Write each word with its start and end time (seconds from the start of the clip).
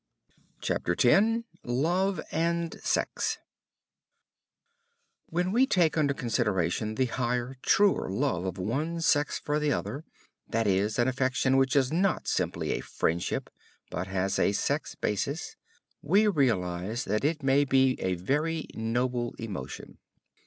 CHAPTER 0.61 0.95
X 0.99 1.43
LOVE 1.63 2.19
AND 2.31 2.79
SEX 2.81 3.37
When 5.27 5.51
we 5.51 5.67
take 5.67 5.95
under 5.95 6.15
consideration 6.15 6.95
the 6.95 7.05
higher, 7.05 7.57
truer 7.61 8.09
love 8.09 8.43
of 8.45 8.57
one 8.57 9.01
sex 9.01 9.37
for 9.37 9.59
the 9.59 9.71
other, 9.71 10.03
that 10.49 10.65
is, 10.65 10.97
an 10.97 11.07
affection 11.07 11.55
which 11.55 11.75
is 11.75 11.93
not 11.93 12.27
simply 12.27 12.71
a 12.71 12.79
friendship, 12.81 13.51
but 13.91 14.07
has 14.07 14.39
a 14.39 14.53
sex 14.53 14.95
basis, 14.95 15.55
we 16.01 16.25
realize 16.27 17.05
that 17.05 17.23
it 17.23 17.43
may 17.43 17.63
be 17.63 17.95
a 18.01 18.15
very 18.15 18.65
noble 18.73 19.35
emotion. 19.37 19.99